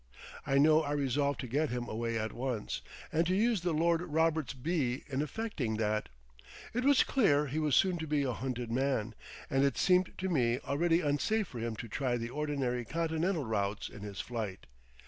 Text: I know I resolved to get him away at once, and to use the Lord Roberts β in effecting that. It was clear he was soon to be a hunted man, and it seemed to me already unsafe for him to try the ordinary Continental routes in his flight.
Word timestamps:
I 0.47 0.57
know 0.57 0.81
I 0.81 0.93
resolved 0.93 1.39
to 1.41 1.47
get 1.47 1.69
him 1.69 1.87
away 1.87 2.17
at 2.17 2.33
once, 2.33 2.81
and 3.11 3.23
to 3.27 3.35
use 3.35 3.61
the 3.61 3.71
Lord 3.71 4.01
Roberts 4.01 4.51
β 4.55 5.07
in 5.07 5.21
effecting 5.21 5.77
that. 5.77 6.09
It 6.73 6.83
was 6.83 7.03
clear 7.03 7.45
he 7.45 7.59
was 7.59 7.75
soon 7.75 7.99
to 7.99 8.07
be 8.07 8.23
a 8.23 8.33
hunted 8.33 8.71
man, 8.71 9.13
and 9.47 9.63
it 9.63 9.77
seemed 9.77 10.17
to 10.17 10.27
me 10.27 10.57
already 10.65 11.01
unsafe 11.01 11.49
for 11.49 11.59
him 11.59 11.75
to 11.75 11.87
try 11.87 12.17
the 12.17 12.31
ordinary 12.31 12.83
Continental 12.83 13.45
routes 13.45 13.89
in 13.89 14.01
his 14.01 14.19
flight. 14.19 14.65